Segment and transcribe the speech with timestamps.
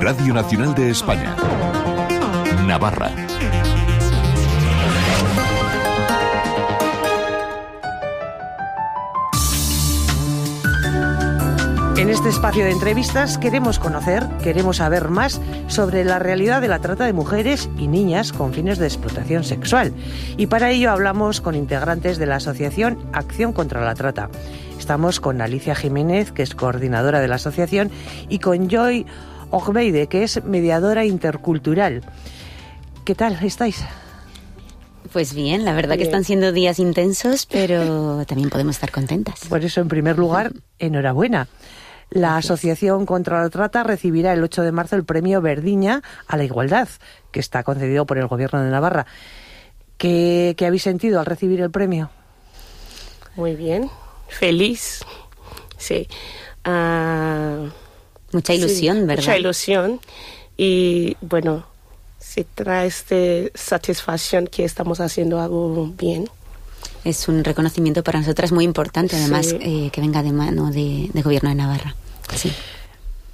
[0.00, 1.34] Radio Nacional de España.
[2.66, 3.10] Navarra.
[11.96, 16.78] En este espacio de entrevistas queremos conocer, queremos saber más sobre la realidad de la
[16.78, 19.92] trata de mujeres y niñas con fines de explotación sexual.
[20.36, 24.30] Y para ello hablamos con integrantes de la Asociación Acción contra la Trata.
[24.78, 27.90] Estamos con Alicia Jiménez, que es coordinadora de la asociación,
[28.28, 29.04] y con Joy
[29.50, 32.02] Ogbeide, que es mediadora intercultural.
[33.04, 33.84] ¿Qué tal estáis?
[35.12, 39.40] Pues bien, la verdad que están siendo días intensos, pero también podemos estar contentas.
[39.48, 41.48] Por eso, en primer lugar, enhorabuena.
[42.10, 46.44] La Asociación contra la Trata recibirá el 8 de marzo el premio Verdiña a la
[46.44, 46.88] Igualdad,
[47.32, 49.06] que está concedido por el Gobierno de Navarra.
[49.98, 52.10] ¿Qué, qué habéis sentido al recibir el premio?
[53.36, 53.90] Muy bien,
[54.28, 55.04] feliz.
[55.76, 56.08] Sí.
[56.64, 57.66] Ah,
[58.32, 59.22] mucha ilusión, sí, ¿verdad?
[59.22, 60.00] Mucha ilusión.
[60.56, 61.64] Y bueno,
[62.18, 66.28] se trae este satisfacción que estamos haciendo algo bien.
[67.04, 69.58] Es un reconocimiento para nosotras muy importante, además, Sí.
[69.60, 71.94] eh, que venga de mano de, de Gobierno de Navarra.
[72.34, 72.52] Sí.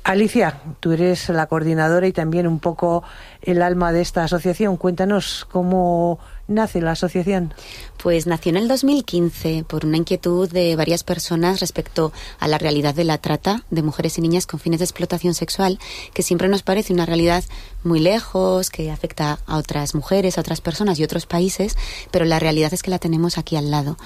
[0.05, 3.03] Alicia, tú eres la coordinadora y también un poco
[3.41, 4.77] el alma de esta asociación.
[4.77, 7.55] Cuéntanos cómo nace la asociación.
[8.03, 12.95] Pues nació en el 2015 por una inquietud de varias personas respecto a la realidad
[12.95, 15.79] de la trata de mujeres y niñas con fines de explotación sexual,
[16.13, 17.45] que siempre nos parece una realidad
[17.83, 21.77] muy lejos, que afecta a otras mujeres, a otras personas y otros países,
[22.11, 23.97] pero la realidad es que la tenemos aquí al lado.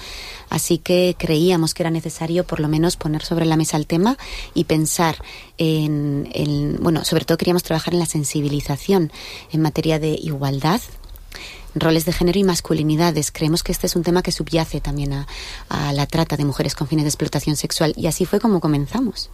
[0.48, 4.16] Así que creíamos que era necesario por lo menos poner sobre la mesa el tema
[4.54, 5.16] y pensar
[5.58, 9.12] en, en bueno, sobre todo queríamos trabajar en la sensibilización
[9.50, 10.80] en materia de igualdad
[11.74, 13.30] roles de género y masculinidades.
[13.30, 15.26] Creemos que este es un tema que subyace también a,
[15.68, 19.30] a, la trata de mujeres con fines de explotación sexual y así fue como comenzamos.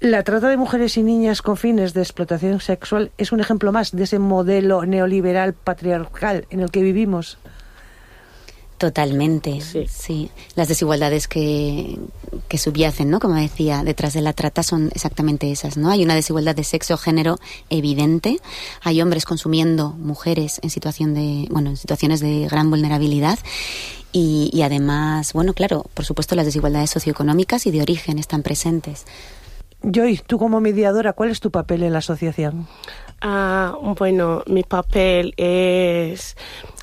[0.00, 3.90] La trata de mujeres y niñas con fines de explotación sexual es un ejemplo más
[3.90, 7.38] de ese modelo neoliberal patriarcal en el que vivimos.
[8.78, 9.86] Totalmente, sí.
[9.90, 10.30] sí.
[10.54, 11.98] Las desigualdades que,
[12.46, 13.18] que, subyacen, ¿no?
[13.18, 15.90] Como decía, detrás de la trata son exactamente esas, ¿no?
[15.90, 17.40] Hay una desigualdad de sexo género
[17.70, 18.38] evidente.
[18.82, 23.40] Hay hombres consumiendo mujeres en situación de, bueno, en situaciones de gran vulnerabilidad.
[24.12, 29.06] Y, y además, bueno, claro, por supuesto, las desigualdades socioeconómicas y de origen están presentes.
[29.82, 32.66] Joy, tú como mediadora, ¿cuál es tu papel en la asociación?
[33.20, 36.36] Ah, bueno, mi papel es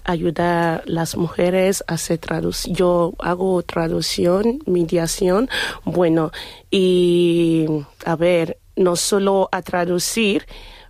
[0.05, 2.75] ayudar a las mujeres a hacer traducción.
[2.75, 5.49] Yo hago traducción, mediación,
[5.83, 6.31] bueno,
[6.71, 7.65] y
[8.05, 10.45] a ver, no solo a traducir,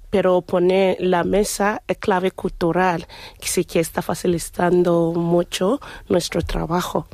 [0.09, 3.07] pero poner la mesa es clave cultural,
[3.39, 7.07] que sí que está facilitando mucho nuestro trabajo.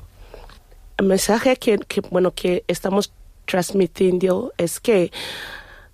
[0.98, 3.12] El mensaje que, que bueno, que estamos
[3.46, 5.12] transmitiendo es que,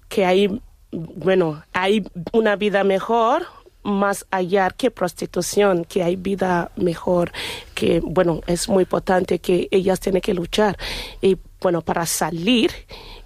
[0.09, 3.45] que hay, bueno, hay una vida mejor
[3.87, 7.31] más allá que prostitución, que hay vida mejor,
[7.73, 10.77] que bueno, es muy importante que ellas tienen que luchar
[11.21, 12.71] y bueno, para salir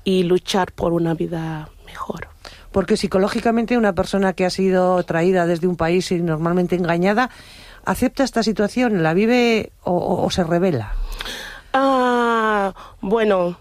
[0.03, 2.27] y luchar por una vida mejor.
[2.71, 7.31] Porque psicológicamente una persona que ha sido traída desde un país y normalmente engañada,
[7.83, 9.01] ¿acepta esta situación?
[9.01, 10.93] ¿La vive o, o, o se revela?
[11.73, 13.57] Ah, bueno,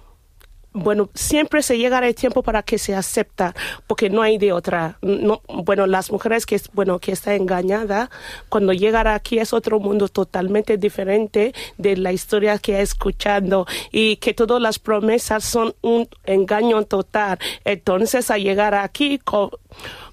[0.72, 3.54] bueno, siempre se llegará el tiempo para que se acepta,
[3.86, 4.98] porque no hay de otra.
[5.02, 8.10] No, bueno, las mujeres que, bueno, que está engañada,
[8.48, 14.16] cuando llegará aquí es otro mundo totalmente diferente de la historia que ha escuchando y
[14.16, 17.38] que todas las promesas son un engaño total.
[17.64, 19.50] Entonces, a llegar aquí con,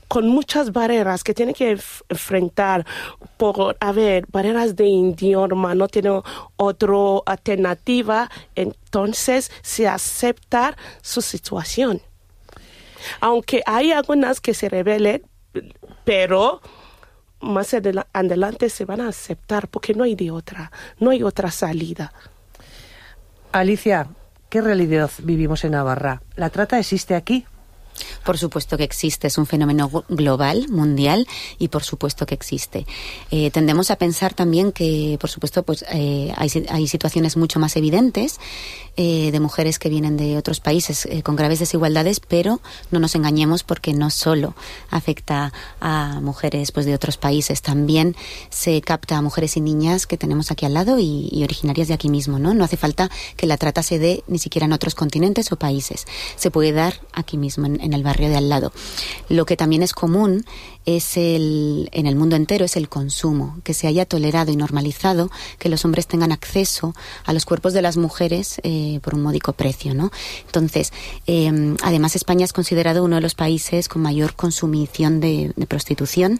[0.07, 1.71] con muchas barreras que tiene que
[2.09, 2.85] enfrentar
[3.37, 6.21] por, a ver, barreras de idioma, no tiene
[6.55, 12.01] otra alternativa, entonces se acepta su situación.
[13.19, 15.23] Aunque hay algunas que se rebelen,
[16.03, 16.61] pero
[17.39, 22.13] más adelante se van a aceptar porque no hay de otra, no hay otra salida.
[23.51, 24.07] Alicia,
[24.49, 26.21] ¿qué realidad vivimos en Navarra?
[26.35, 27.45] ¿La trata existe aquí?
[28.27, 31.25] Por supuesto que existe, es un fenómeno global, mundial,
[31.59, 32.85] y por supuesto que existe.
[33.31, 38.41] Eh, tendemos a pensar también que, por supuesto, pues eh, hay, situaciones mucho más evidentes
[38.97, 42.59] eh, de mujeres que vienen de otros países con graves desigualdades, pero
[42.91, 44.55] no nos engañemos porque no solo
[44.89, 48.13] afecta a mujeres pues, de otros países, también
[48.49, 52.09] se capta a mujeres y niñas que tenemos aquí al lado y, originarias de aquí
[52.09, 52.39] mismo.
[52.39, 52.53] ¿no?
[52.53, 56.05] no hace falta que la trata se dé ni siquiera en otros continentes o países,
[56.35, 58.71] se puede dar aquí mismo, en el barrio de al lado.
[59.29, 60.45] Lo que también es común
[60.87, 65.29] es el, en el mundo entero es el consumo, que se haya tolerado y normalizado
[65.59, 66.95] que los hombres tengan acceso
[67.25, 70.11] a los cuerpos de las mujeres eh, por un módico precio, ¿no?
[70.45, 70.93] Entonces,
[71.27, 76.39] eh, además España es considerado uno de los países con mayor consumición de, de prostitución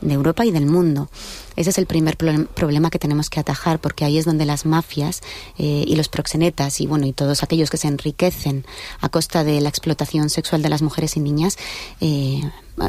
[0.00, 1.08] de Europa y del mundo.
[1.56, 5.22] Ese es el primer problema que tenemos que atajar, porque ahí es donde las mafias
[5.58, 8.64] eh, y los proxenetas y bueno y todos aquellos que se enriquecen
[9.00, 11.58] a costa de la explotación sexual de las mujeres y niñas
[12.00, 12.42] eh,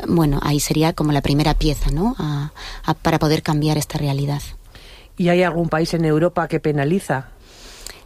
[0.07, 2.15] bueno, ahí sería como la primera pieza, ¿no?
[3.01, 4.41] para poder cambiar esta realidad.
[5.17, 7.29] ¿Y hay algún país en Europa que penaliza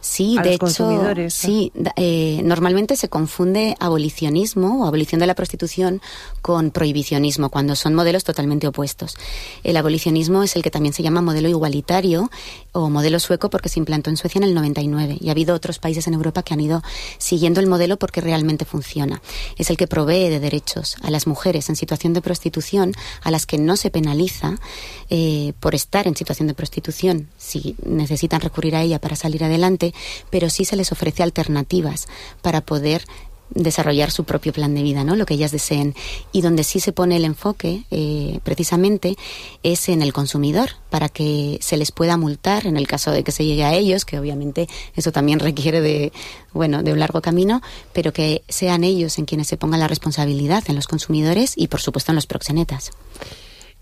[0.04, 0.90] Sí, de hecho,
[1.30, 6.02] sí, eh, normalmente se confunde abolicionismo o abolición de la prostitución
[6.42, 9.16] con prohibicionismo, cuando son modelos totalmente opuestos.
[9.62, 12.30] El abolicionismo es el que también se llama modelo igualitario
[12.72, 15.78] o modelo sueco porque se implantó en Suecia en el 99 y ha habido otros
[15.78, 16.82] países en Europa que han ido
[17.16, 19.22] siguiendo el modelo porque realmente funciona.
[19.56, 22.92] Es el que provee de derechos a las mujeres en situación de prostitución
[23.22, 24.56] a las que no se penaliza
[25.08, 29.93] eh, por estar en situación de prostitución si necesitan recurrir a ella para salir adelante
[30.30, 32.06] pero sí se les ofrece alternativas
[32.42, 33.04] para poder
[33.50, 35.16] desarrollar su propio plan de vida, ¿no?
[35.16, 35.94] Lo que ellas deseen.
[36.32, 39.16] Y donde sí se pone el enfoque, eh, precisamente,
[39.62, 43.32] es en el consumidor, para que se les pueda multar en el caso de que
[43.32, 46.12] se llegue a ellos, que obviamente eso también requiere de,
[46.52, 47.62] bueno, de un largo camino,
[47.92, 51.80] pero que sean ellos en quienes se ponga la responsabilidad, en los consumidores y, por
[51.80, 52.90] supuesto, en los proxenetas.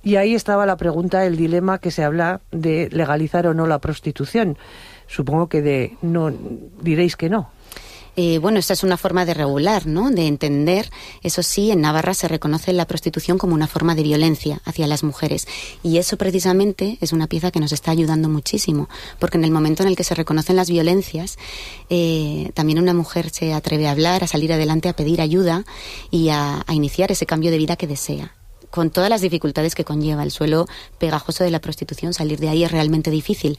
[0.05, 3.79] Y ahí estaba la pregunta, el dilema que se habla de legalizar o no la
[3.79, 4.58] prostitución
[5.12, 6.32] supongo que de no
[6.81, 7.50] diréis que no.
[8.14, 10.11] Eh, bueno, esta es una forma de regular, ¿no?
[10.11, 10.91] De entender.
[11.23, 15.03] Eso sí, en Navarra se reconoce la prostitución como una forma de violencia hacia las
[15.03, 15.47] mujeres.
[15.82, 18.88] Y eso precisamente es una pieza que nos está ayudando muchísimo.
[19.19, 21.38] Porque en el momento en el que se reconocen las violencias,
[21.88, 25.65] eh, también una mujer se atreve a hablar, a salir adelante, a pedir ayuda
[26.11, 28.35] y a iniciar ese cambio de vida que desea
[28.72, 30.66] con todas las dificultades que conlleva el suelo
[30.98, 33.58] pegajoso de la prostitución, salir de ahí es realmente difícil,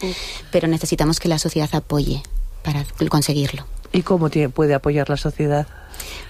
[0.51, 2.24] pero necesitamos que la sociedad apoye
[2.63, 3.65] para conseguirlo.
[3.94, 5.68] ¿Y cómo puede apoyar la sociedad?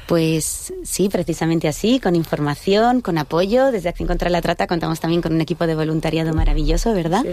[0.05, 3.71] Pues sí, precisamente así, con información, con apoyo.
[3.71, 7.23] Desde Acción contra la Trata contamos también con un equipo de voluntariado maravilloso, ¿verdad?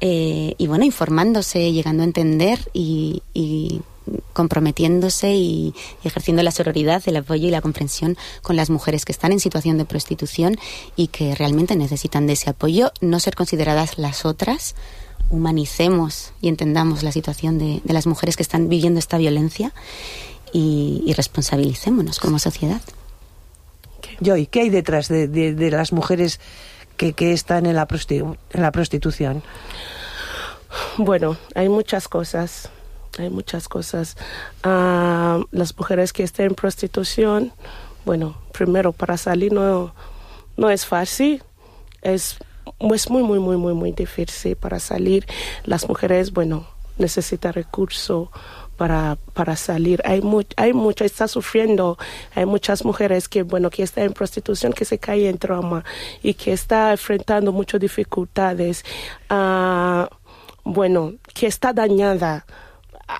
[0.00, 3.22] Eh, y bueno, informándose, llegando a entender y
[4.32, 9.32] comprometiéndose y, ejerciendo la sororidad, el apoyo y la comprensión con las mujeres que están
[9.32, 10.56] en situación de prostitución
[10.96, 14.74] y que realmente necesitan de ese apoyo, no ser consideradas las otras,
[15.30, 19.72] humanicemos y entendamos la situación de, las mujeres que están viviendo esta violencia
[20.52, 22.80] y, responsabilicémonos como sociedad.
[24.20, 26.40] Joy, ¿qué hay detrás de, las mujeres
[26.96, 29.42] que, están en la, en la prostitución?
[30.96, 32.70] Bueno, hay muchas cosas
[33.18, 34.16] hay muchas cosas.
[34.62, 37.52] Ah, las mujeres que estén en prostitución,
[38.04, 39.94] bueno, primero para salir no,
[40.56, 41.42] no es fácil,
[42.02, 42.38] es,
[42.94, 45.26] es muy, muy, muy, muy, muy difícil para salir.
[45.64, 46.66] Las mujeres, bueno,
[46.98, 48.28] necesitan recursos
[48.76, 50.02] para, para salir.
[50.04, 50.22] Hay,
[50.56, 51.98] hay mucho, está sufriendo,
[52.34, 55.84] hay muchas mujeres que, bueno, que están en prostitución, que se caen en trauma
[56.22, 58.84] y que está enfrentando muchas dificultades.
[59.28, 60.08] Ah,
[60.64, 62.46] bueno, que está dañada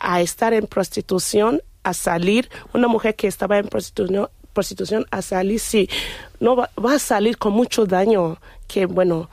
[0.01, 5.59] a estar en prostitución, a salir, una mujer que estaba en prostitución, prostitución a salir,
[5.59, 5.89] sí,
[6.41, 9.31] no va, a salir con mucho daño, que bueno,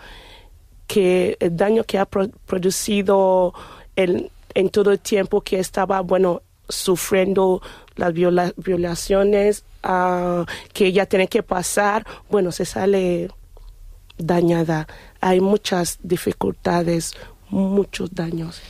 [0.87, 3.53] que el daño que ha producido
[3.95, 7.61] en todo el tiempo que estaba, bueno, sufriendo
[7.95, 13.29] las violaciones uh, que ella tiene que pasar, bueno, se sale
[14.17, 14.87] dañada.
[15.19, 17.13] Hay muchas dificultades,
[17.49, 18.61] muchos daños.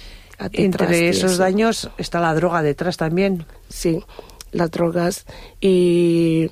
[0.53, 3.46] Entre esos daños está la droga detrás también.
[3.67, 4.03] Sí,
[4.51, 5.25] las drogas.
[5.60, 6.51] Y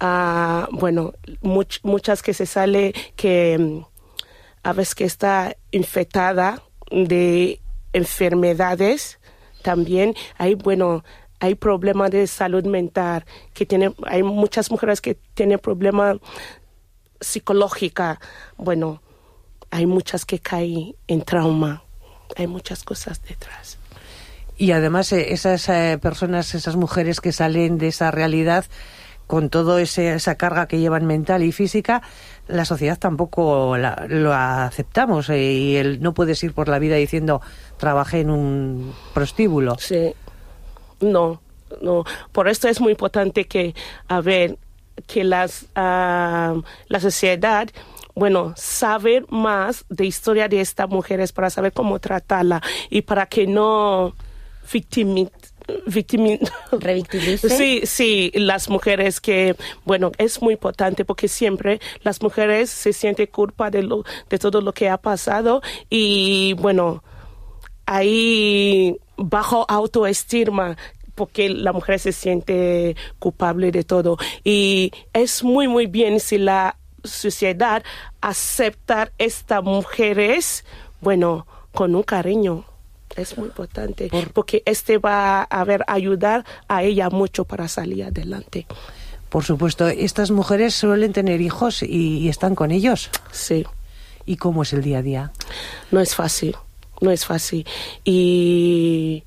[0.00, 3.84] ah, bueno, muchas que se sale que mm,
[4.64, 7.60] a veces que está infectada de
[7.92, 9.20] enfermedades
[9.62, 10.14] también.
[10.38, 11.04] Hay bueno
[11.38, 13.24] hay problemas de salud mental
[13.54, 16.16] que tiene hay muchas mujeres que tienen problemas
[17.20, 18.20] psicológica.
[18.56, 19.00] Bueno
[19.70, 21.84] hay muchas que caen en trauma
[22.36, 23.78] hay muchas cosas detrás.
[24.56, 28.64] Y además eh, esas eh, personas, esas mujeres que salen de esa realidad
[29.26, 32.02] con toda esa carga que llevan mental y física,
[32.48, 36.96] la sociedad tampoco la, lo aceptamos eh, y él no puedes ir por la vida
[36.96, 37.40] diciendo
[37.78, 39.76] trabajé en un prostíbulo.
[39.78, 40.14] Sí,
[41.00, 41.40] no,
[41.80, 42.04] no.
[42.32, 43.74] Por esto es muy importante que,
[44.06, 44.58] a ver,
[45.06, 46.54] que las, ah,
[46.88, 47.68] la sociedad
[48.14, 53.46] bueno, saber más de historia de estas mujeres para saber cómo tratarla y para que
[53.46, 54.14] no
[56.72, 57.48] Revictimice.
[57.48, 63.26] Sí, sí, las mujeres que, bueno, es muy importante porque siempre las mujeres se sienten
[63.26, 67.02] culpa de, lo, de todo lo que ha pasado y, bueno,
[67.86, 70.76] ahí bajo autoestima
[71.14, 74.16] porque la mujer se siente culpable de todo.
[74.44, 77.82] Y es muy, muy bien si la sociedad
[78.20, 80.64] aceptar estas mujeres,
[81.00, 82.64] bueno, con un cariño.
[83.16, 88.66] Es muy importante porque este va a ver ayudar a ella mucho para salir adelante.
[89.28, 93.10] Por supuesto, estas mujeres suelen tener hijos y, y están con ellos.
[93.30, 93.66] Sí.
[94.24, 95.32] ¿Y cómo es el día a día?
[95.90, 96.56] No es fácil,
[97.00, 97.66] no es fácil.
[98.04, 99.24] Y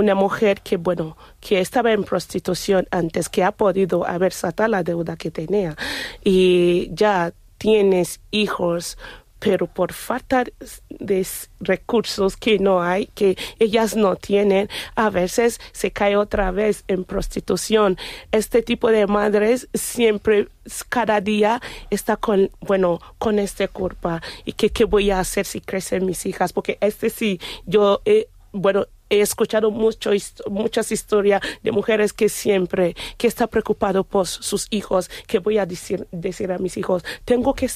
[0.00, 4.82] una mujer que, bueno, que estaba en prostitución antes, que ha podido haber sacado la
[4.82, 5.76] deuda que tenía
[6.24, 8.96] y ya tienes hijos,
[9.38, 10.44] pero por falta
[10.88, 11.26] de
[11.60, 17.04] recursos que no hay, que ellas no tienen, a veces se cae otra vez en
[17.04, 17.96] prostitución.
[18.32, 20.48] Este tipo de madres siempre,
[20.88, 24.22] cada día, está con, bueno, con este culpa.
[24.44, 26.52] ¿Y qué, qué voy a hacer si crecen mis hijas?
[26.52, 30.12] Porque este sí, yo, eh, bueno, he escuchado mucho,
[30.48, 35.66] muchas historias de mujeres que siempre, que está preocupado por sus hijos, que voy a
[35.66, 37.68] decir, decir a mis hijos, tengo que,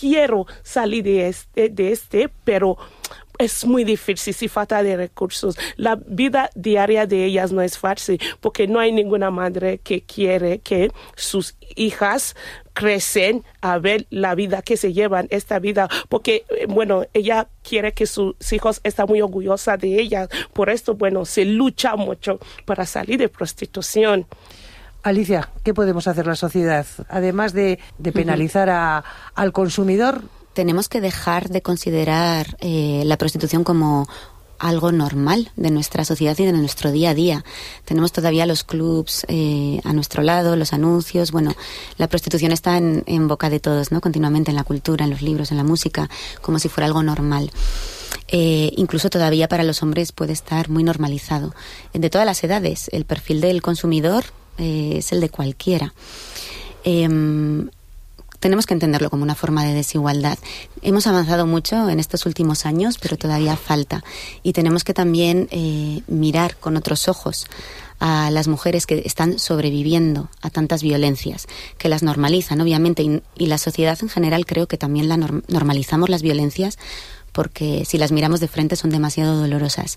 [0.00, 2.78] quiero salir de este, de este, pero
[3.38, 5.58] es muy difícil si falta de recursos.
[5.76, 10.60] La vida diaria de ellas no es fácil porque no hay ninguna madre que quiere
[10.60, 12.34] que sus hijas
[12.72, 17.92] crecen a ver la vida que se llevan, esta vida, porque, eh, bueno, ella quiere
[17.92, 20.28] que sus hijos estén muy orgullosa de ella.
[20.52, 24.26] Por esto, bueno, se lucha mucho para salir de prostitución.
[25.02, 26.84] Alicia, ¿qué podemos hacer la sociedad?
[27.08, 27.78] Además de,
[28.12, 30.22] penalizar al consumidor.
[30.56, 34.08] Tenemos que dejar de considerar eh, la prostitución como
[34.58, 37.44] algo normal de nuestra sociedad y de nuestro día a día.
[37.84, 41.30] Tenemos todavía los clubs eh, a nuestro lado, los anuncios.
[41.30, 41.54] Bueno,
[41.98, 44.00] la prostitución está en, boca de todos, ¿no?
[44.00, 46.08] Continuamente en la cultura, en los libros, en la música,
[46.40, 47.50] como si fuera algo normal.
[48.28, 51.54] Eh, incluso todavía para los hombres puede estar muy normalizado.
[51.92, 54.24] De todas las edades, el perfil del consumidor
[54.56, 55.92] es el de cualquiera.
[58.36, 60.38] Em, tenemos que entenderlo como una forma de desigualdad.
[60.82, 64.04] Hemos avanzado mucho en estos últimos años, pero todavía falta.
[64.42, 67.46] Y tenemos que también eh, mirar con otros ojos
[67.98, 71.46] a las mujeres que están sobreviviendo a tantas violencias,
[71.78, 76.20] que las normalizan, obviamente, y, la sociedad en general creo que también la normalizamos las
[76.20, 76.78] violencias
[77.32, 79.96] porque si las miramos de frente son demasiado dolorosas.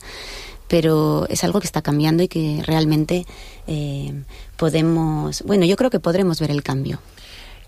[0.68, 3.26] Pero es algo que está cambiando y que realmente
[3.66, 4.14] eh,
[4.56, 7.00] podemos, bueno, yo creo que podremos ver el cambio.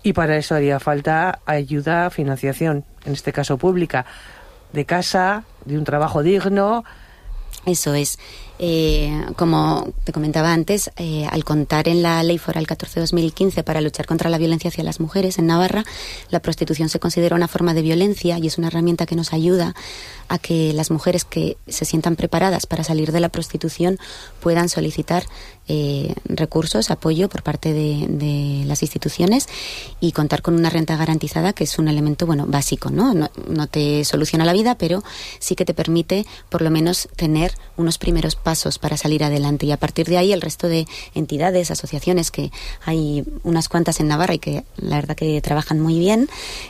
[0.02, 4.04] Y para eso haría falta ayuda, financiación, en este caso pública,
[4.72, 6.84] de casa, de un trabajo digno.
[7.66, 8.18] Eso es.
[8.64, 14.06] Eh, como te comentaba antes, eh, al contar en la Ley Foral 14-2015 para luchar
[14.06, 15.82] contra la violencia hacia las mujeres en Navarra,
[16.30, 19.74] la prostitución se considera una forma de violencia y es una herramienta que nos ayuda
[20.28, 23.98] a que las mujeres que se sientan preparadas para salir de la prostitución
[24.38, 25.24] puedan solicitar
[25.66, 29.48] eh, recursos, apoyo por parte de, las instituciones
[30.00, 33.12] y contar con una renta garantizada que es un elemento bueno básico, ¿no?
[33.12, 33.28] ¿no?
[33.48, 35.02] No te soluciona la vida, pero
[35.40, 39.72] sí que te permite por lo menos tener unos primeros pasos para salir adelante y
[39.72, 42.50] a partir de ahí el resto de entidades, asociaciones que
[42.84, 46.28] hay unas cuantas en Navarra y que la verdad que trabajan muy bien,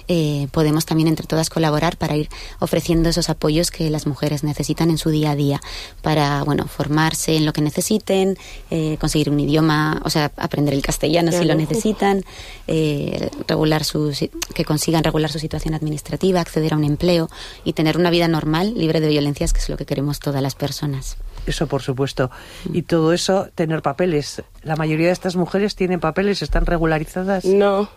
[0.08, 2.28] eh, podemos también entre todas colaborar para ir
[2.60, 5.60] ofreciendo esos apoyos que las mujeres necesitan en su día a día
[6.02, 8.38] para, bueno, formarse en lo que necesiten,
[8.70, 12.24] eh, conseguir un idioma, o sea, aprender el castellano si lo necesitan,
[12.66, 14.12] eh, regular su,
[14.54, 17.28] que consigan regular su situación administrativa, acceder a un empleo
[17.64, 20.54] y tener una vida normal, libre de violencias, que es lo que queremos todas las
[20.54, 21.16] personas.
[21.46, 22.30] Eso, por supuesto.
[22.72, 24.42] Y todo eso, tener papeles.
[24.62, 27.44] La mayoría de estas mujeres tienen papeles, están regularizadas.
[27.44, 27.88] No.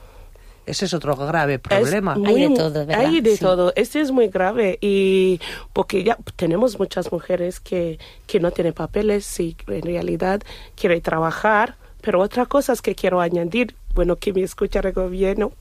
[0.65, 2.15] Ese es otro grave problema.
[2.25, 3.05] hay de todo, ¿verdad?
[3.05, 3.71] Hay de todo.
[3.75, 5.39] Este es muy grave y
[5.73, 10.41] porque ya tenemos muchas mujeres que, que no tienen papeles y en realidad
[10.75, 11.75] quieren trabajar.
[12.01, 15.51] Pero otra cosa es que quiero añadir, bueno, que me escucha el gobierno,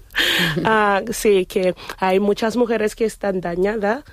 [0.64, 4.04] ah, sí, que hay muchas mujeres que están dañadas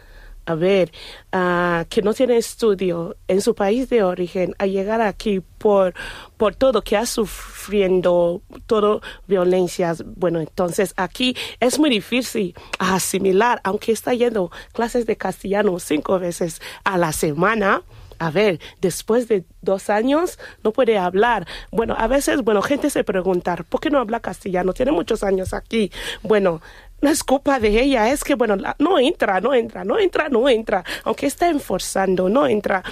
[0.45, 0.91] a ver,
[1.33, 5.93] uh, que no tiene estudio en su país de origen, a llegar aquí por,
[6.37, 10.03] por todo que ha sufriendo, todo violencias.
[10.05, 16.61] Bueno, entonces aquí es muy difícil asimilar, aunque está yendo clases de castellano cinco veces
[16.83, 17.83] a la semana.
[18.21, 21.47] A ver, después de dos años no puede hablar.
[21.71, 24.73] Bueno, a veces, bueno, gente se pregunta, ¿por qué no habla castellano?
[24.73, 25.91] Tiene muchos años aquí.
[26.21, 26.61] Bueno,
[27.01, 30.47] no es culpa de ella, es que, bueno, no entra, no entra, no entra, no
[30.47, 32.83] entra, aunque está enforzando, no entra.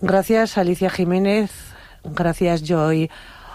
[0.00, 1.50] Gracias Alicia Jiménez,
[2.04, 3.10] gracias Joy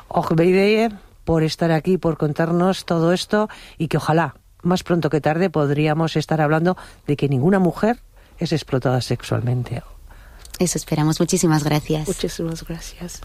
[0.10, 0.90] Ogbeide
[1.24, 3.48] por estar aquí, por contarnos todo esto
[3.78, 6.76] y que ojalá más pronto que tarde podríamos estar hablando
[7.08, 8.02] de que ninguna mujer
[8.40, 9.84] es explotada sexualmente.
[10.60, 11.20] Eso esperamos.
[11.20, 12.08] Muchísimas gracias.
[12.08, 13.22] Muchísimas gracias.